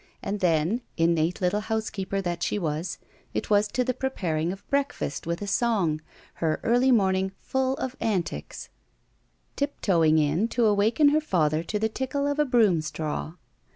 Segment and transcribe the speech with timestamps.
[0.23, 2.97] And then, innate httle housekeeper that she was,
[3.35, 6.01] it was to the preparing of breakfast with a song,
[6.39, 8.69] h^ early morning ftdl of antics.
[9.55, 13.33] Tiptoeing in to GUILTY awaken her father to the tickle of a broom straw.